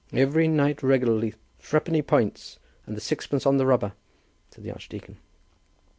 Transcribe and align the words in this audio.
"Every 0.13 0.47
night 0.47 0.81
regularly; 0.81 1.35
threepenny 1.59 2.01
points, 2.01 2.57
and 2.87 2.99
sixpence 2.99 3.45
on 3.45 3.57
the 3.57 3.67
rubber," 3.67 3.93
said 4.49 4.63
the 4.63 4.71
archdeacon. 4.71 5.17